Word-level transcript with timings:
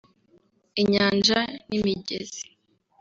inyanja 0.81 1.39
n’imigezi 1.69 2.41